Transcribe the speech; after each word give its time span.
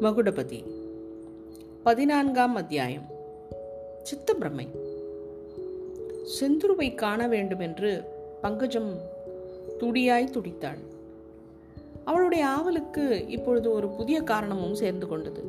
மகுடபதி. 0.00 0.64
பதினான்காம் 1.82 2.54
அத்தியாயம். 2.54 3.02
சித்தப்பிரமை. 4.02 4.68
செந்துருவை 6.40 6.94
காண 6.94 7.28
வேண்டும் 7.28 7.60
என்று 7.60 8.04
பங்கஜம் 8.42 8.94
துடியாய் 9.78 10.30
துடித்தாள். 10.32 10.78
அவளுடைய 12.04 12.46
ஆவலுக்கு 12.46 13.28
இப்பொழுது 13.28 13.70
ஒரு 13.70 13.88
புதிய 13.88 14.22
காரணமும் 14.22 14.74
சேர்ந்து 14.74 15.06
கொண்டது. 15.06 15.44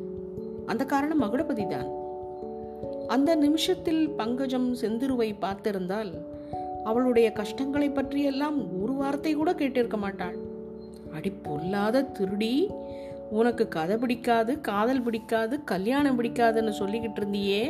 அந்த 0.66 0.84
காரணம் 0.84 1.22
மகுடபதி 1.22 1.66
தான். 1.66 1.90
அந்த 3.08 3.34
நிமிஷத்தில் 3.34 4.08
பங்கஜம் 4.08 4.74
செந்துருவை 4.74 5.34
பார்த்திருந்தால் 5.40 6.12
அவளுடைய 6.84 7.32
கஷ்டங்களை 7.32 7.90
பற்றியெல்லாம் 7.90 8.82
ஒரு 8.82 8.92
வார்த்தை 8.92 9.32
கூட 9.32 9.52
கேட்டிருக்க 9.52 9.96
மாட்டாள். 9.96 10.36
அடி 11.12 11.30
பொல்லாத 11.30 12.02
திருடி 12.02 12.70
உனக்கு 13.32 13.68
கதை 13.68 13.96
பிடிக்காது 13.96 14.60
காதல் 14.60 15.02
பிடிக்காது 15.02 15.64
கல்யாணம் 15.64 16.16
பிடிக்காதுன்னு 16.18 16.72
சொல்லிக்கிட்டு 16.80 17.20
இருந்தியே? 17.20 17.62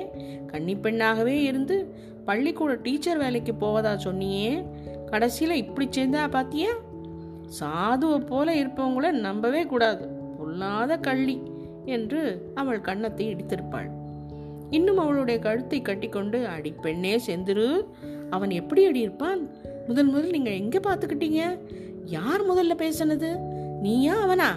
கன்னி 0.46 0.74
பெண்ணாகவே 0.76 1.42
இருந்து 1.42 1.76
பள்ளிக்கூட 2.24 2.74
டீச்சர் 2.74 3.18
வேலைக்கு 3.18 3.52
போவதா 3.52 3.92
சொன்னியே? 4.04 4.50
கடைசியில் 5.06 5.54
இப்படி 5.54 5.88
சேர்ந்தா 5.88 6.30
பாத்தியா? 6.30 6.72
சாதுவை 7.60 8.26
போல 8.26 8.54
இருப்பவங்கள 8.54 9.10
நம்பவே 9.10 9.62
கூடாது. 9.66 10.04
பொல்லாத 10.38 10.96
கள்ளி 10.96 11.36
என்று 11.84 12.22
அவள் 12.54 12.80
கன்னத்தை 12.80 13.34
இடித்திருப்பாள். 13.34 13.88
இன்னும் 14.70 14.98
அவளுடைய 14.98 15.40
கழுத்தை 15.40 15.82
கட்டிக்கொண்டு 15.82 16.38
அடிப்பெண்ணே 16.56 17.14
செந்திரு 17.26 17.68
அவன் 18.30 18.50
எப்படி 18.50 18.84
அடி 18.84 19.00
இருப்பான்? 19.00 19.40
முதல் 19.88 20.06
முதல் 20.06 20.30
நீங்கள் 20.30 20.52
எங்கே 20.52 20.78
பார்த்துக்கிட்டீங்க 20.78 21.42
யார் 22.04 22.50
முதல்ல 22.50 22.74
பேசினது? 22.84 23.30
நீயா 23.80 24.14
அவனா? 24.16 24.50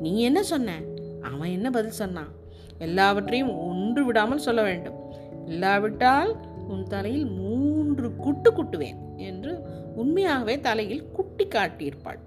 நீ 0.00 0.20
என்ன 0.20 0.42
சொன்ன? 0.42 0.80
அவன் 1.22 1.50
என்ன 1.50 1.70
பதில் 1.70 1.90
சொன்னான்? 1.90 2.32
எல்லாவற்றையும் 2.78 3.58
ஒன்று 3.58 4.04
விடாமல் 4.04 4.38
சொல்ல 4.38 4.62
வேண்டும். 4.62 4.98
இல்லாவிட்டால் 5.46 6.36
உன் 6.68 6.84
தலையில் 6.84 7.26
மூன்று 7.26 8.16
குட்டு 8.16 8.50
குட்டுவேன் 8.52 9.16
என்று 9.16 9.58
உண்மையாகவே 9.96 10.60
தலையில் 10.60 11.10
குட்டி 11.12 11.46
காட்டியிருப்பாள். 11.46 12.18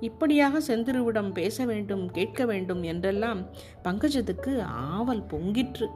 இப்படியாக 0.00 0.58
செந்திருவிடம் 0.58 1.32
பேச 1.32 1.64
வேண்டும் 1.64 2.10
கேட்க 2.10 2.44
வேண்டும் 2.44 2.82
என்றெல்லாம் 2.82 3.46
பங்கஜத்துக்கு 3.84 4.60
ஆவல் 4.62 5.26
பொங்கிற்று. 5.26 5.86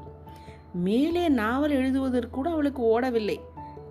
மேலே 0.72 1.28
நாவல் 1.28 1.70
எழுதுவதற்கு 1.70 2.30
கூட 2.30 2.50
அவளுக்கு 2.50 3.00
ஓடவில்லை. 3.00 3.36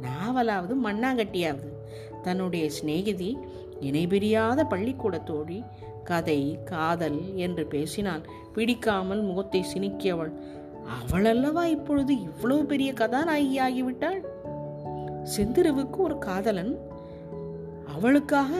நாவலாவது 0.01 0.75
மண்ணாங்கட்டியாவது. 0.75 1.69
தன்னுடைய 2.21 2.69
சிநேகிதி 2.69 3.37
இணைபிரியாத 3.81 4.63
பள்ளிக்கூட 4.69 5.17
தோழி 5.17 5.63
கதை 6.07 6.39
காதல் 6.65 7.19
என்று 7.35 7.63
பேசினால் 7.65 8.23
பிடிக்காமல் 8.53 9.21
முகத்தை 9.21 9.61
சினிக்கியவள். 9.73 10.31
அவளல்லவா 10.97 11.63
இப்பொழுது 11.65 12.13
இவ்வளவு 12.21 12.63
பெரிய 12.65 12.89
கதாநாயகி 12.93 13.57
ஆகிவிட்டாள் 13.59 14.19
செந்திரவுக்கு 15.35 15.97
ஒரு 15.97 16.17
காதலன். 16.17 16.73
அவளுக்காக 17.95 18.51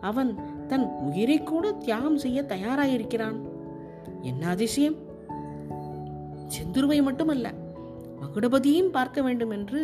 அவன் 0.00 0.30
தன் 0.68 0.86
உயிரை 1.06 1.38
கூட 1.42 1.66
தியாகம் 1.72 2.18
செய்ய 2.18 2.38
தயாராயிருக்கிறான். 2.42 3.38
என்ன 4.22 4.42
அதிசயம்? 4.48 4.98
செந்துருவை 6.54 6.98
மட்டுமல்ல 7.02 7.46
மகுடபதியும் 8.20 8.94
பார்க்க 8.96 9.22
வேண்டும் 9.22 9.50
என்று 9.50 9.80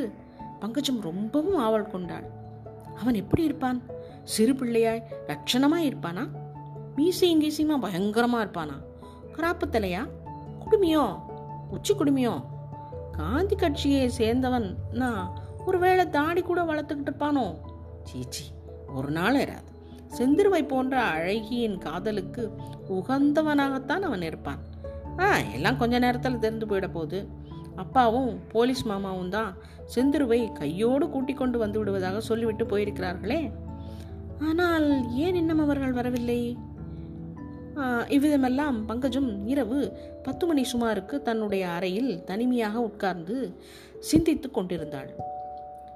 பங்கஜம் 0.60 1.00
ரொம்பவும் 1.00 1.58
ஆவல் 1.58 1.90
கொண்டாள். 1.90 2.26
அவன் 3.00 3.14
எப்படி 3.14 3.42
இருப்பான்? 3.42 3.78
சிறு 4.24 4.52
பிள்ளையாய் 4.52 5.06
லட்சணமாய் 5.28 5.88
இருப்பானா? 5.90 6.24
மீசையும் 6.96 7.42
கீசையுமா 7.42 7.80
பயங்கரமாக 7.80 8.44
இருப்பானா? 8.44 8.76
கராப்பு 9.32 9.66
தலையா 9.70 10.08
குடுமியோ? 10.64 11.18
உச்சி 11.70 11.94
குடுமியோ? 11.94 12.44
காந்தி 13.12 13.56
கட்சியை 13.56 14.10
சேர்ந்தவன் 14.18 14.74
நான் 14.92 15.38
ஒருவேளை 15.66 16.08
தாடி 16.08 16.42
கூட 16.42 16.62
வளர்த்துக்கிட்டு 16.62 17.10
இருப்பானோ? 17.10 17.58
சீச்சி 18.04 18.44
ஒரு 18.94 19.10
நாள் 19.10 19.34
இராது. 19.34 19.70
செந்திருவை 20.18 20.68
போன்ற 20.68 21.02
அழகியின் 21.02 21.78
காதலுக்கு 21.78 22.52
உகந்தவனாகத்தான் 22.88 24.00
அவன் 24.00 24.22
இருப்பான். 24.22 24.58
ஆ 25.18 25.38
எல்லாம் 25.38 25.76
கொஞ்ச 25.76 25.98
நேரத்தில் 25.98 26.38
தெரிந்து 26.38 26.66
போயிட 26.66 26.88
போகுது. 26.92 27.28
அப்பாவும் 27.76 28.40
போலீஸ் 28.48 28.82
மாமாவும் 28.82 29.28
தான் 29.28 29.56
செந்திருவை 29.94 30.52
கையோடு 30.52 31.08
கூட்டிக் 31.08 31.36
கொண்டு 31.36 31.58
வந்து 31.58 31.78
விடுவதாக 31.78 32.20
சொல்லிவிட்டு 32.20 32.64
போயிருக்கிறார்களே. 32.64 33.52
ஆனால் 34.40 35.12
ஏன் 35.12 35.34
இன்னும் 35.34 35.58
அவர்கள் 35.58 35.92
வரவில்லை? 35.92 36.58
இவ்விதமெல்லாம் 37.80 38.86
பங்கஜம் 38.86 39.48
இரவு 39.48 39.92
பத்து 40.22 40.46
மணி 40.46 40.62
சுமாருக்கு 40.62 41.22
தன்னுடைய 41.22 41.68
அறையில் 41.68 42.24
தனிமையாக 42.24 42.80
உட்கார்ந்து 42.80 43.56
சிந்தித்து 43.98 44.50
கொண்டிருந்தாள். 44.50 45.10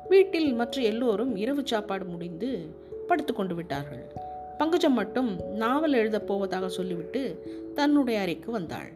வீட்டில் 0.09 0.53
மற்ற 0.53 0.83
எல்லோரும் 0.83 1.37
இரவு 1.37 1.63
சாப்பாடு 1.65 2.05
முடிந்து 2.05 2.75
படுத்து 3.07 3.35
கொண்டு 3.35 3.55
விட்டார்கள். 3.55 4.13
பங்கஜம் 4.59 4.93
மட்டும் 4.93 5.41
நாவல் 5.55 5.93
எழுதப் 5.93 6.27
போவதாக 6.27 6.69
சொல்லிவிட்டு 6.69 7.43
தன்னுடைய 7.75 8.21
அறைக்கு 8.21 8.51
வந்தாள். 8.51 8.93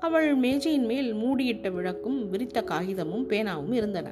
அவள் 0.00 0.34
மேஜையின் 0.34 0.84
மேல் 0.84 1.14
மூடியிட்ட 1.14 1.72
விளக்கும் 1.72 2.30
விரித்த 2.30 2.62
காகிதமும் 2.62 3.28
பேனாவும் 3.28 3.72
இருந்தன. 3.72 4.10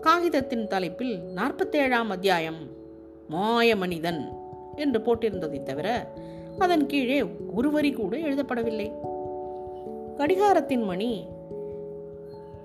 காகிதத்தின் 0.00 0.66
தலைப்பில் 0.66 1.20
நாற்பத்தேழாம் 1.36 2.06
அத்தியாயம் 2.08 2.68
மாய 3.28 3.76
மனிதன் 3.76 4.28
என்று 4.76 4.98
போட்டிருந்ததை 5.00 5.62
தவிர 5.62 6.12
அதன் 6.58 6.86
கீழே 6.86 7.24
ஒரு 7.54 7.70
வரி 7.70 7.92
கூட 7.92 8.16
எழுதப்படவில்லை. 8.16 8.92
கடிகாரத்தின் 10.16 10.84
மணி 10.84 11.26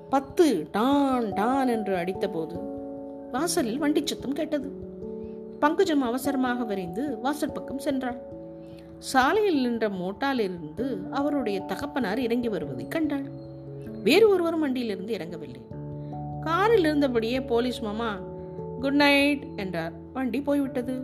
பத்து 0.09 0.67
டான் 0.71 1.33
டான் 1.33 1.67
என்று 1.67 1.95
அடித்தபோது 1.95 2.59
வாசலில் 3.31 3.77
வண்டி 3.77 4.01
சத்தம் 4.05 4.33
கேட்டது. 4.33 4.71
பங்குஜம் 5.61 6.01
அவசரமாக 6.01 6.63
விரைந்து 6.63 7.19
வாசல் 7.19 7.51
பக்கம் 7.51 7.79
சென்றாள். 7.79 8.17
சாலையில் 8.99 9.61
நின்ற 9.61 9.89
மோட்டாலிருந்து 9.89 11.09
அவருடைய 11.11 11.59
தகப்பனார் 11.59 12.19
இறங்கி 12.19 12.49
வருவதை 12.49 12.87
கண்டாள். 12.87 13.25
வேறு 14.03 14.29
ஒருவரும் 14.29 14.59
வண்டியிலிருந்து 14.59 15.15
இறங்கவில்லை. 15.15 15.61
காரில் 16.41 16.83
இருந்தபடியே 16.83 17.47
போலீஸ் 17.47 17.79
மாமா 17.79 18.17
குட் 18.79 18.95
நைட் 18.95 19.43
என்றார். 19.55 19.91
வண்டி 20.13 20.41
போய்விட்டது. 20.41 21.01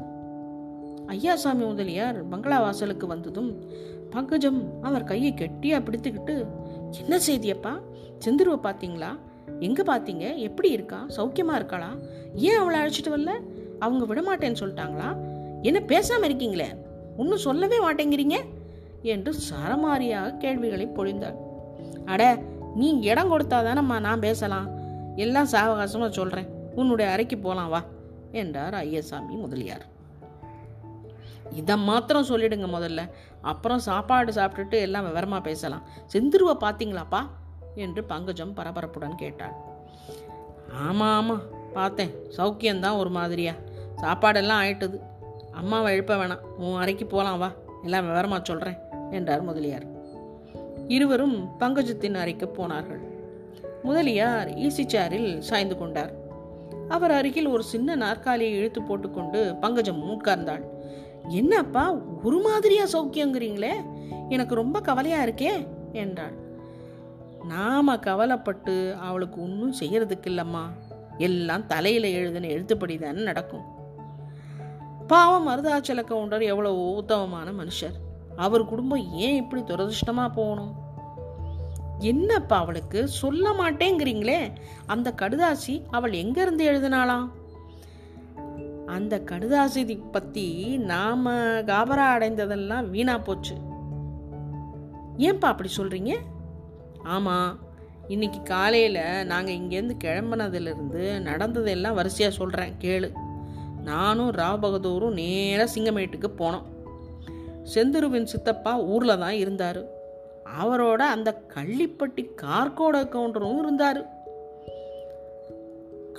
ஐயாசாமி 1.08 1.66
முதலியார் 1.68 2.28
பங்களா 2.28 2.60
வாசலுக்கு 2.60 3.08
வந்ததும் 3.08 3.70
பங்கஜம் 4.10 4.82
அவர் 4.82 5.04
கையை 5.04 5.34
கெட்டியா 5.38 5.80
பிடித்துக்கிட்டு 5.80 6.46
என்ன 6.92 7.20
செய்தியப்பா? 7.28 7.82
செந்துருவ 8.26 8.60
பார்த்தீங்களா? 8.64 9.20
எங்க 9.60 9.84
பார்த்தீங்க? 9.84 10.38
எப்படி 10.38 10.70
இருக்கா? 10.70 11.06
சௌக்கியமா 11.18 11.56
இருக்காளா? 11.56 12.04
ஏன் 12.36 12.58
அவளை 12.58 12.80
அழைச்சிட்டு 12.80 13.08
வரல? 13.08 13.32
அவங்க 13.80 14.06
விடமாட்டேன்னு 14.06 14.56
சொல்லிட்டாங்களா? 14.60 15.18
என்ன 15.62 15.80
பேசாம 15.80 16.24
இருக்கீங்களே? 16.24 16.68
ஒன்றும் 17.18 17.38
சொல்லவே 17.38 17.78
மாட்டேங்கிறீங்க? 17.78 18.36
என்று 19.02 19.34
சரமாரியாக 19.34 20.38
கேள்விகளை 20.38 20.88
பொழிந்தாள். 20.88 21.36
அட 22.06 22.42
நீ 22.76 23.00
இடம் 23.00 23.32
கொடுத்தாதானம்மா 23.32 24.00
நான் 24.00 24.20
பேசலாம். 24.20 24.68
எல்லாம் 25.16 25.48
சாவகாசமாக 25.52 26.12
சொல்கிறேன் 26.12 26.48
உன்னுடைய 26.76 27.12
அறைக்கு 27.12 27.38
போகலாம் 27.38 27.70
வா 27.70 27.84
என்றார் 28.32 28.74
ஐயசாமி 28.74 29.36
முதலியார். 29.36 29.92
இதை 31.54 31.78
மாத்திரம் 31.78 32.26
சொல்லிடுங்க 32.26 32.68
முதல்ல. 32.76 33.10
அப்புறம் 33.42 33.80
சாப்பாடு 33.80 34.32
சாப்பிட்டுட்டு 34.34 34.80
எல்லாம் 34.80 35.06
விவரமாக 35.06 35.42
பேசலாம். 35.42 35.82
செந்துருவை 36.14 36.56
பார்த்தீங்களாப்பா 36.60 37.22
என்று 37.76 38.04
பங்கஜம் 38.04 38.56
பரபரப்புடன் 38.56 39.16
கேட்டாள். 39.16 39.54
ஆமாம் 40.88 41.16
ஆமாம் 41.16 41.42
பார்த்தேன். 41.74 42.12
சௌக்கியம்தான் 42.38 42.98
ஒரு 42.98 43.10
மாதிரியா. 43.10 43.54
சாப்பாடெல்லாம் 44.02 44.62
ஆயிட்டுது. 44.64 45.00
அம்மாவை 45.52 45.94
எழுப்ப 45.94 46.16
வேணாம். 46.16 46.40
உன் 46.40 46.80
அறைக்கு 46.80 47.06
போகலாம் 47.06 47.40
வா. 47.40 47.52
எல்லாம் 47.84 48.08
விவரமாக 48.08 48.42
சொல்கிறேன் 48.44 48.78
என்றார் 49.12 49.42
முதலியார். 49.42 49.86
இருவரும் 50.88 51.50
பங்கஜத்தின் 51.60 52.14
அறைக்கு 52.14 52.48
போனார்கள். 52.48 53.02
முதலியார் 53.84 54.50
ஈசி 54.50 54.86
சேரில் 54.86 55.40
சாய்ந்து 55.40 55.78
கொண்டார். 55.78 56.12
அவர் 56.90 57.12
அருகில் 57.12 57.48
ஒரு 57.48 57.64
சின்ன 57.64 57.96
நாற்காலியை 57.96 58.54
இழுத்து 58.54 58.82
போட்டுக்கொண்டு 58.82 59.56
பங்கஜம் 59.56 60.02
உட்கார்ந்தாள் 60.04 60.64
என்னப்பா 61.28 61.94
ஒரு 62.24 62.40
மாதிரியா 62.40 62.86
சௌக்கியங்கிறீங்களே? 62.86 63.72
எனக்கு 64.30 64.56
ரொம்ப 64.56 64.82
கவலையா 64.82 65.24
இருக்கே 65.24 65.68
என்றாள். 65.92 66.34
நாம 67.48 67.98
கவலைப்பட்டு 67.98 68.96
அவளுக்கு 69.02 69.42
ஒன்றும் 69.42 69.74
செய்யறதுக்கு 69.80 70.26
இல்லம்மா 70.26 70.62
எல்லாம் 71.18 71.66
தலையில 71.66 72.08
எழுதின 72.08 72.48
எழுத்துப்படி 72.48 72.98
தானே 72.98 73.22
நடக்கும். 73.22 73.64
பாவம் 75.08 75.48
மருதாச்சல 75.48 76.04
கவுண்டர் 76.04 76.42
எவ்வளவு 76.42 76.96
உத்தமமான 76.96 77.52
மனுஷர். 77.52 77.94
அவர் 78.36 78.66
குடும்பம் 78.66 79.14
ஏன் 79.14 79.36
இப்படி 79.36 79.62
துரதிருஷ்டமா 79.62 80.32
போகணும்? 80.34 80.74
என்னப்பா 82.00 82.58
அவளுக்கு 82.58 83.08
சொல்ல 83.08 83.50
மாட்டேங்கிறீங்களே? 83.50 84.52
அந்த 84.86 85.14
கடுதாசி 85.18 85.84
அவள் 85.92 86.12
எங்க 86.12 86.42
இருந்து 86.42 86.72
எழுதினாளாம்? 86.72 87.28
அந்த 88.96 89.22
கடுதாசிதி 89.32 89.96
பத்தி 90.12 90.78
நாம 90.92 91.32
காபரா 91.70 92.08
அடைந்ததெல்லாம் 92.16 92.90
வீணா 92.90 93.18
போச்சு. 93.18 93.56
ஏன்பா 95.18 95.50
அப்படி 95.52 95.70
சொல்கிறீங்க 95.78 96.14
ஆமாம் 97.04 97.52
இன்னைக்கு 98.08 98.40
காலையில் 98.44 99.26
நாங்கள் 99.26 99.58
இங்கேருந்து 99.58 99.96
கிளம்புனதுலேருந்து 100.04 101.04
நடந்ததெல்லாம் 101.22 101.94
வரிசையாக 101.94 102.36
சொல்கிறேன் 102.38 102.74
கேளு. 102.82 103.10
நானும் 103.84 104.32
ராவ் 104.32 104.60
பகதூரும் 104.60 105.14
நேராக 105.14 105.72
சிங்கமேட்டுக்கு 105.76 106.30
போனோம். 106.38 106.68
செந்துருவின் 107.74 108.32
சித்தப்பா 108.32 108.74
ஊரில் 108.94 109.22
தான் 109.24 109.38
இருந்தார். 109.44 109.82
அவரோட 110.62 111.02
அந்த 111.16 111.30
கள்ளிப்பட்டி 111.56 112.24
கார்கோட 112.42 112.98
கவுண்டரும் 113.14 113.60
இருந்தார். 113.60 114.02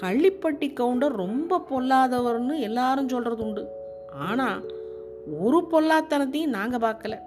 கள்ளிப்பட்டி 0.00 0.72
கவுண்டர் 0.72 1.12
ரொம்ப 1.12 1.60
பொல்லாதவர்னு 1.70 2.58
எல்லாரும் 2.58 3.08
சொல்கிறது 3.08 3.42
உண்டு. 3.42 3.68
ஆனால் 4.18 4.64
ஒரு 5.40 5.66
பொல்லாத்தனத்தையும் 5.70 6.56
நாங்கள் 6.56 6.84
பார்க்கல. 6.90 7.18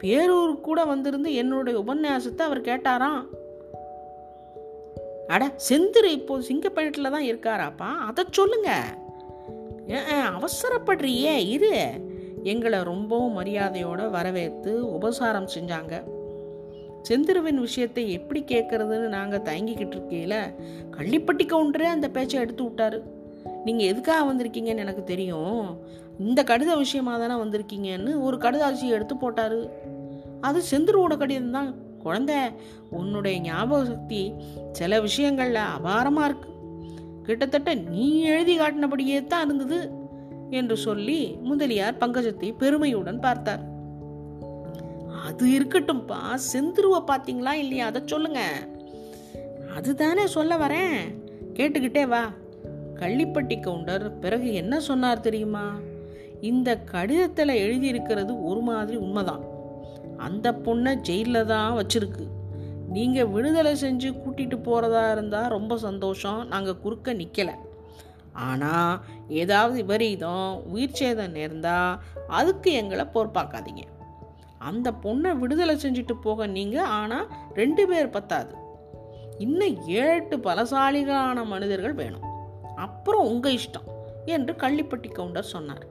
பேரூருக்கு 0.00 0.60
கூட 0.60 0.84
வந்திருந்து 0.84 1.34
என்னுடைய 1.34 1.80
உபன்யாசத்தை 1.80 2.42
அவர் 2.42 2.60
கேட்டாராம். 2.60 3.22
அட 5.28 5.52
செந்திரு 5.68 6.04
இப்போ 6.04 6.38
சிங்கப்பேட்டில் 6.38 7.10
தான் 7.10 7.22
இருக்காராப்பா? 7.22 7.90
அதை 8.06 8.24
சொல்லுங்க. 8.30 8.70
ஏன் 9.86 10.26
அவசரப்படுறியே 10.36 11.48
இரு. 11.48 11.90
எங்களை 12.42 12.82
ரொம்பவும் 12.82 13.32
மரியாதையோடு 13.32 14.10
வரவேற்று 14.10 14.92
உபசாரம் 14.92 15.48
செஞ்சாங்க. 15.54 16.02
செந்திருவின் 17.08 17.60
விஷயத்தை 17.66 18.12
எப்படி 18.12 18.40
கேட்கறதுன்னு 18.52 19.08
நாங்கள் 19.16 19.44
தயங்கிக்கிட்டு 19.48 19.96
இருக்கையில் 19.96 20.38
கள்ளிப்பட்டி 20.96 21.44
கவுண்டரே 21.52 21.88
அந்த 21.94 22.08
பேச்சை 22.08 22.40
எடுத்து 22.40 22.64
விட்டாரு. 22.64 22.98
நீங்கள் 23.64 23.90
எதுக்காக 23.92 24.22
வந்திருக்கீங்கன்னு 24.30 24.84
எனக்கு 24.86 25.04
தெரியும். 25.04 25.64
இந்த 26.18 26.40
கடித 26.42 26.72
விஷயமா 26.76 27.18
தானே 27.18 27.36
வந்திருக்கீங்கன்னு 27.42 28.12
ஒரு 28.26 28.36
கடிதாட்சியை 28.36 28.94
எடுத்து 28.96 29.16
போட்டார். 29.16 29.58
அது 30.40 30.58
செந்திருவோட 30.70 31.16
கடிதம் 31.16 31.56
தான். 31.58 31.70
குழந்த 32.04 32.32
உன்னுடைய 32.90 33.36
ஞாபக 33.40 33.84
சக்தி 33.84 34.22
சில 34.72 35.00
விஷயங்களில் 35.00 35.62
அபாரமாக 35.76 36.28
இருக்கு. 36.28 36.50
கிட்டத்தட்ட 37.26 37.74
நீ 37.74 38.06
எழுதி 38.22 38.54
காட்டினபடியே 38.58 39.26
தான் 39.26 39.44
இருந்தது 39.46 39.78
என்று 40.50 40.76
சொல்லி 40.76 41.20
முதலியார் 41.42 42.00
பங்கஜத்தை 42.00 42.50
பெருமையுடன் 42.62 43.24
பார்த்தார். 43.26 43.62
அது 45.34 45.48
இருக்கட்டும்ப்பா 45.50 46.38
செந்துருவ 46.52 47.02
பார்த்தீங்களா 47.06 47.52
இல்லையா? 47.52 47.86
அதை 47.86 48.02
சொல்லுங்க. 48.06 48.40
அதுதானே 49.76 50.26
சொல்ல 50.26 50.56
வரேன். 50.56 51.00
கேட்டுக்கிட்டே 51.54 52.06
வா. 52.06 52.30
கள்ளிப்பட்டி 52.94 53.60
கவுண்டர் 53.60 54.18
பிறகு 54.18 54.52
என்ன 54.52 54.80
சொன்னார் 54.80 55.20
தெரியுமா? 55.20 55.72
இந்த 56.40 56.78
கடிதத்தில் 56.78 57.48
எழுதியிருக்கிறது 57.48 58.44
ஒரு 58.44 58.60
மாதிரி 58.60 58.96
உண்மைதான். 58.96 59.44
அந்த 60.16 60.52
பொண்ணை 60.52 60.94
ஜெயிலில் 60.94 61.46
தான் 61.46 61.76
வச்சிருக்கு. 61.76 62.26
நீங்கள் 62.88 63.26
விடுதலை 63.26 63.72
செஞ்சு 63.72 64.14
கூட்டிகிட்டு 64.16 64.62
போகிறதா 64.62 65.12
இருந்தால் 65.12 65.48
ரொம்ப 65.48 65.76
சந்தோஷம். 65.76 66.46
நாங்கள் 66.48 66.78
குறுக்க 66.78 67.12
நிற்கலை 67.12 67.54
ஆனால் 68.32 69.00
ஏதாவது 69.28 69.74
விபரீதம் 69.74 70.62
உயிர் 70.66 70.92
சேதம் 70.92 71.32
நேர்ந்தால் 71.32 71.98
அதுக்கு 72.28 72.72
எங்களை 72.72 73.04
பொறுப்பாக்காதீங்க 73.14 73.92
அந்த 74.58 74.90
பொண்ணை 74.90 75.38
விடுதலை 75.38 75.76
செஞ்சுட்டு 75.76 76.12
போக 76.12 76.46
நீங்கள் 76.46 76.84
ஆனால் 76.84 77.28
ரெண்டு 77.52 77.86
பேர் 77.86 78.10
பத்தாது. 78.10 78.54
இன்னும் 79.38 79.86
ஏழு 79.86 80.36
பலசாலிகளான 80.36 81.46
மனிதர்கள் 81.46 81.94
வேணும். 81.94 82.22
அப்புறம் 82.74 83.26
உங்கள் 83.26 83.52
இஷ்டம் 83.52 83.88
என்று 84.24 84.52
கள்ளிப்பட்டி 84.52 85.12
கவுண்டர் 85.12 85.44
சொன்னார். 85.44 85.86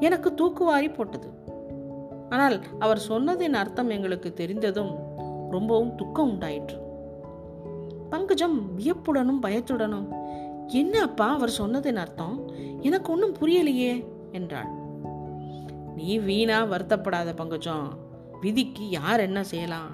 எனக்கு 0.00 0.30
தூக்குவாரி 0.30 0.94
போட்டது. 0.94 1.40
ஆனால் 2.28 2.64
அவர் 2.78 3.06
சொன்னதின் 3.08 3.54
அர்த்தம் 3.54 3.90
எங்களுக்கு 3.90 4.32
தெரிந்ததும் 4.32 4.94
ரொம்பவும் 5.50 5.94
துக்கம் 5.94 6.30
உண்டாயிற்று. 6.30 6.80
பங்கஜம் 8.10 8.78
வியப்புடனும் 8.78 9.42
பயத்துடனும் 9.42 10.08
என்ன 10.66 11.00
அப்பா 11.00 11.32
அவர் 11.32 11.54
சொன்னதின் 11.58 11.96
அர்த்தம்? 11.96 12.48
எனக்கு 12.80 13.12
ஒன்றும் 13.12 13.36
புரியலையே 13.40 14.06
என்றாள். 14.32 14.81
நீ 16.02 16.14
வீணா 16.18 16.58
வருத்தப்படாத 16.64 17.30
பங்கஜம். 17.34 17.88
விதிக்கு 18.40 18.84
யார் 18.90 19.20
என்ன 19.20 19.40
செய்யலாம்? 19.42 19.90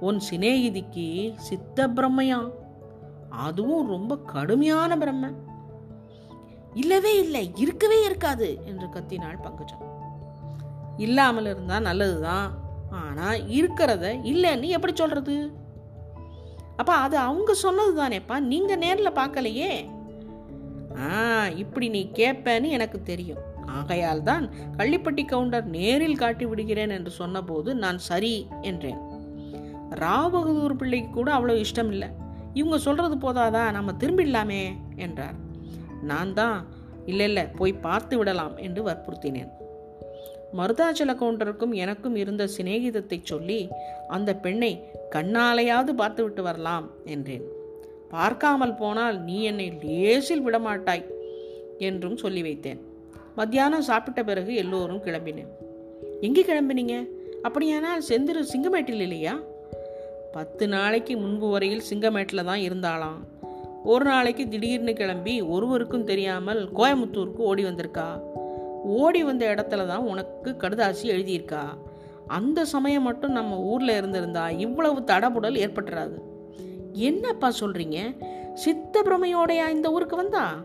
உன் 0.00 0.18
சிநேகிதிக்கு 0.30 1.06
சித்த 1.48 1.88
பிரம்மையாம் 1.88 2.50
அதுவும் 3.46 3.88
ரொம்ப 3.88 4.12
கடுமையான 4.32 4.96
பிரம்ம 4.96 5.30
இல்லவே 6.74 7.12
இல்லை 7.18 7.42
இருக்கவே 7.56 7.98
இருக்காது 8.04 8.48
என்று 8.64 8.86
கத்தினாள் 8.86 9.42
பங்கஜம். 9.42 9.84
இல்லாமல் 10.96 11.44
இருந்தா 11.44 11.76
நல்லதுதான் 11.80 12.48
ஆனா 12.90 13.28
இருக்கிறத 13.58 14.04
இல்லைன்னு 14.32 14.68
எப்படி 14.76 14.94
சொல்றது? 14.94 15.36
அப்ப 16.76 16.92
அது 17.04 17.16
அவங்க 17.18 17.52
சொன்னது 17.54 17.92
தானேப்பா 18.00 18.38
நீங்க 18.52 18.72
நேர்ல 18.76 19.10
பார்க்கலையே? 19.20 19.72
ஆ 20.98 21.08
இப்படி 21.56 21.88
நீ 21.88 22.02
கேட்பேன்னு 22.14 22.68
எனக்கு 22.68 22.98
தெரியும். 23.02 23.44
ஆகையால் 23.78 24.22
தான் 24.28 24.44
கள்ளிப்பட்டி 24.78 25.22
கவுண்டர் 25.32 25.66
நேரில் 25.76 26.20
காட்டி 26.22 26.44
விடுகிறேன் 26.50 26.94
என்று 26.98 27.12
சொன்னபோது 27.20 27.70
நான் 27.84 27.98
சரி 28.10 28.34
என்றேன். 28.70 29.00
ராவபகதூர் 30.02 30.80
பிள்ளைக்கு 30.80 31.10
கூட 31.10 31.30
அவ்வளோ 31.36 31.56
இஷ்டம் 31.64 31.90
இல்லை 31.94 32.08
இவங்க 32.60 32.76
சொல்றது 32.86 33.16
போதாதா? 33.16 33.64
நம்ம 33.76 33.92
திரும்பிடலாமே 34.02 34.62
என்றார். 35.06 35.36
நான் 36.10 36.32
தான் 36.40 36.58
இல்லை 37.10 37.26
இல்லை 37.30 37.44
போய் 37.58 37.82
பார்த்து 37.86 38.14
விடலாம் 38.18 38.54
என்று 38.66 38.80
வற்புறுத்தினேன். 38.88 39.50
மருதாச்சல 40.58 41.12
கவுண்டருக்கும் 41.20 41.74
எனக்கும் 41.84 42.16
இருந்த 42.22 42.42
சிநேகிதத்தை 42.56 43.18
சொல்லி 43.32 43.60
அந்த 44.16 44.30
பெண்ணை 44.44 44.72
கண்ணாலையாவது 45.14 45.92
பார்த்து 46.00 46.20
விட்டு 46.24 46.42
வரலாம் 46.42 46.86
என்றேன். 47.14 47.44
பார்க்காமல் 48.14 48.78
போனால் 48.82 49.16
நீ 49.28 49.36
என்னை 49.50 49.68
லேசில் 49.84 50.44
விடமாட்டாய் 50.46 51.04
என்றும் 51.88 52.20
சொல்லி 52.24 52.42
வைத்தேன். 52.42 52.80
மத்தியானம் 53.36 53.82
சாப்பிட்ட 53.82 54.22
பிறகு 54.22 54.54
எல்லோரும் 54.54 55.02
கிளம்பினேன் 55.02 55.48
எங்கே 56.20 56.42
கிளம்பினீங்க? 56.42 57.08
அப்படியானால் 57.42 58.02
செந்திரு 58.08 58.44
சிங்கமேட்டில் 58.52 59.00
இல்லையா? 59.00 59.38
பத்து 60.32 60.68
நாளைக்கு 60.68 61.16
முன்பு 61.16 61.48
வரையில் 61.48 61.82
சிங்கமேட்டில் 61.90 62.44
தான் 62.44 62.58
இருந்தாளாம். 62.58 63.44
ஒரு 63.84 64.04
நாளைக்கு 64.04 64.48
திடீர்னு 64.48 64.92
கிளம்பி 64.92 65.40
ஒருவருக்கும் 65.40 66.04
தெரியாமல் 66.04 66.68
கோயமுத்தூருக்கு 66.72 67.36
ஓடி 67.36 67.64
வந்திருக்கா. 67.64 68.20
ஓடி 68.84 69.24
வந்த 69.24 69.54
இடத்துல 69.54 69.86
தான் 69.86 70.02
உனக்கு 70.02 70.56
கடுதாசி 70.58 71.02
எழுதியிருக்கா. 71.02 71.62
அந்த 72.26 72.64
சமயம் 72.64 73.02
மட்டும் 73.02 73.32
நம்ம 73.32 73.58
ஊரில் 73.58 73.88
இருந்திருந்தா 73.88 74.50
இவ்வளவு 74.50 75.00
தடபுடல் 75.00 75.54
ஏற்பட்டுறாது. 75.54 76.22
என்னப்பா 76.92 77.52
சொல்கிறீங்க 77.60 78.16
சித்த 78.54 79.02
பிரமையோடையா 79.02 79.68
இந்த 79.70 79.90
ஊருக்கு 79.90 80.16
வந்தா? 80.16 80.62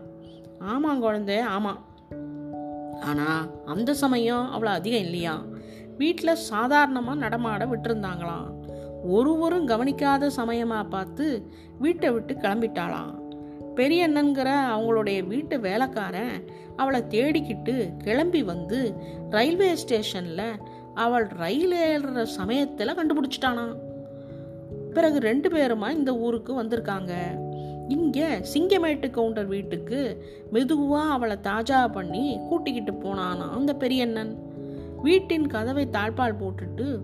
ஆமாம் 0.58 1.00
குழந்தை 1.00 1.38
ஆமாம். 1.38 1.90
ஆனால் 3.02 3.50
அந்த 3.64 3.94
சமயம் 3.94 4.46
அவ்வளோ 4.54 4.72
அதிகம் 4.78 5.00
இல்லையா? 5.00 5.34
வீட்டில் 5.96 6.42
சாதாரணமாக 6.50 7.18
நடமாட 7.18 7.64
விட்டுருந்தாங்களாம். 7.66 8.48
ஒருவரும் 9.06 9.66
கவனிக்காத 9.66 10.30
சமயமாக 10.30 10.88
பார்த்து 10.88 11.26
வீட்டை 11.78 12.10
விட்டு 12.10 12.34
கிளம்பிட்டாளாம். 12.34 13.12
பெரியண்ணன்கிற 13.76 14.48
அவங்களுடைய 14.72 15.26
வீட்டு 15.26 15.60
வேலைக்காரன் 15.60 16.34
அவளை 16.76 17.00
தேடிக்கிட்டு 17.08 17.74
கிளம்பி 18.02 18.42
வந்து 18.42 18.80
ரயில்வே 19.30 19.70
ஸ்டேஷனில் 19.74 20.46
அவள் 20.94 21.26
ரயில் 21.26 21.76
ஏறுற 21.90 22.22
சமயத்தில் 22.22 22.98
கண்டுபிடிச்சிட்டானா 22.98 23.66
பிறகு 24.92 25.18
ரெண்டு 25.18 25.48
பேருமா 25.48 25.90
இந்த 25.90 26.12
ஊருக்கு 26.16 26.62
வந்திருக்காங்க? 26.62 27.12
இங்கே 27.88 28.26
சிங்கமேட்டு 28.26 29.10
கவுண்டர் 29.10 29.46
வீட்டுக்கு 29.46 30.26
மெதுவாக 30.50 31.12
அவளை 31.12 31.36
தாஜா 31.42 31.92
பண்ணி 31.92 32.40
கூட்டிக்கிட்டு 32.48 32.92
போனானா 32.92 33.50
அந்த 33.50 33.74
பெரியண்ணன். 33.74 34.50
வீட்டின் 35.02 35.46
கதவை 35.46 35.88
தாழ்பால் 35.92 36.38
போட்டுட்டு 36.42 37.00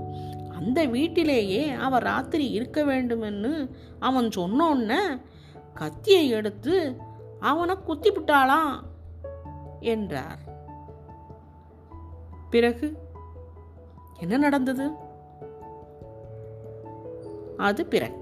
அந்த 0.57 0.85
வீட்டிலேயே 0.85 1.71
அவள் 1.71 2.03
ராத்திரி 2.03 2.51
இருக்க 2.51 2.85
வேண்டுமென்னு 2.85 3.71
அவன் 3.99 4.29
சொன்னோன்ன 4.29 5.21
கத்தியை 5.75 6.29
எடுத்து 6.29 6.97
அவனை 7.41 7.75
குத்தி 7.85 8.11
விட்டாளாம் 8.11 8.81
என்றார். 9.81 10.39
பிறகு 12.51 12.99
என்ன 14.21 14.37
நடந்தது? 14.37 14.91
அது 17.57 17.87
பிறகு. 17.87 18.15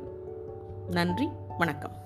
நன்றி 0.90 1.28
வணக்கம். 1.58 2.04